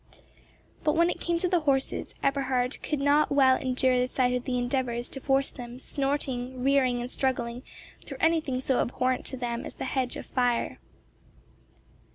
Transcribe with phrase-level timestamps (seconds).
[0.83, 4.45] But when it came to the horses, Eberhard could not well endure the sight of
[4.45, 7.61] the endeavours to force them, snorting, rearing, and struggling,
[8.03, 10.79] through anything so abhorrent to them as the hedge of fire.